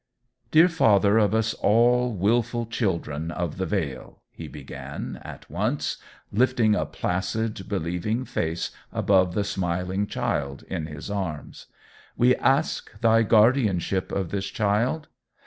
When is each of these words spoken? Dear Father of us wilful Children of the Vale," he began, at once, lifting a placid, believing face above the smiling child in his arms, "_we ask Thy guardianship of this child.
Dear 0.49 0.67
Father 0.67 1.19
of 1.19 1.35
us 1.35 1.53
wilful 1.61 2.65
Children 2.65 3.29
of 3.29 3.57
the 3.57 3.67
Vale," 3.67 4.19
he 4.31 4.47
began, 4.47 5.19
at 5.23 5.47
once, 5.47 5.97
lifting 6.31 6.73
a 6.73 6.87
placid, 6.87 7.69
believing 7.69 8.25
face 8.25 8.71
above 8.91 9.35
the 9.35 9.43
smiling 9.43 10.07
child 10.07 10.63
in 10.67 10.87
his 10.87 11.11
arms, 11.11 11.67
"_we 12.19 12.35
ask 12.39 12.99
Thy 13.01 13.21
guardianship 13.21 14.11
of 14.11 14.31
this 14.31 14.47
child. 14.47 15.07